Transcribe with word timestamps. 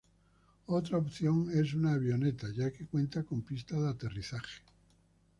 Otra 0.65 0.97
opción 0.97 1.51
es 1.53 1.75
una 1.75 1.91
avioneta, 1.93 2.47
ya 2.55 2.71
que 2.71 2.79
se 2.79 2.87
cuenta 2.87 3.21
con 3.21 3.43
pista 3.43 3.79
de 3.79 3.87
aterrizaje. 3.87 4.61